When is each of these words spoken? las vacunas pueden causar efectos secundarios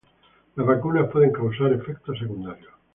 las 0.55 0.65
vacunas 0.65 1.11
pueden 1.11 1.31
causar 1.31 1.73
efectos 1.73 2.17
secundarios 2.17 2.73